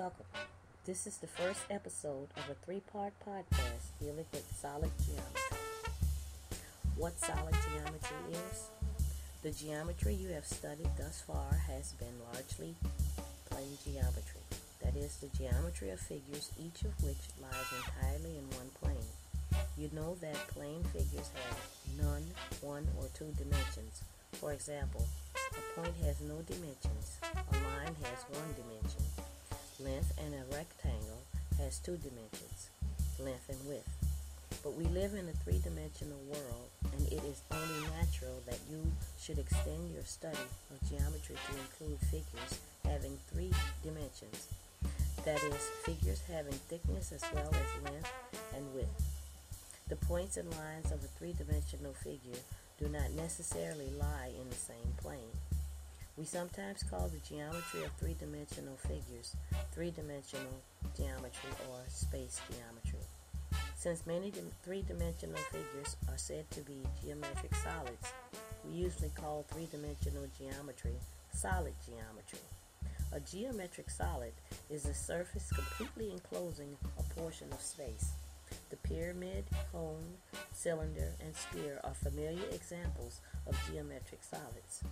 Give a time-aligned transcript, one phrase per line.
[0.00, 0.24] Welcome.
[0.86, 5.58] This is the first episode of a three part podcast dealing with solid geometry.
[6.96, 8.70] What solid geometry is?
[9.42, 12.76] The geometry you have studied thus far has been largely
[13.50, 14.40] plane geometry.
[14.82, 19.10] That is, the geometry of figures, each of which lies entirely in one plane.
[19.76, 22.24] You know that plane figures have none,
[22.62, 24.00] one, or two dimensions.
[24.32, 25.04] For example,
[25.36, 29.02] a point has no dimensions, a line has one dimension,
[30.34, 31.22] a rectangle
[31.58, 32.70] has two dimensions,
[33.18, 33.88] length and width.
[34.62, 38.82] But we live in a three-dimensional world, and it is only natural that you
[39.20, 44.48] should extend your study of geometry to include figures having three dimensions.
[45.24, 48.12] That is, figures having thickness as well as length
[48.54, 49.02] and width.
[49.88, 52.40] The points and lines of a three-dimensional figure
[52.78, 55.32] do not necessarily lie in the same plane.
[56.20, 59.34] We sometimes call the geometry of three-dimensional figures
[59.72, 60.52] three-dimensional
[60.94, 63.00] geometry or space geometry.
[63.74, 64.30] Since many
[64.62, 68.12] three-dimensional figures are said to be geometric solids,
[68.66, 70.92] we usually call three-dimensional geometry
[71.32, 72.44] solid geometry.
[73.14, 74.34] A geometric solid
[74.68, 78.10] is a surface completely enclosing a portion of space.
[78.68, 80.18] The pyramid, cone,
[80.52, 84.82] cylinder, and sphere are familiar examples of geometric solids.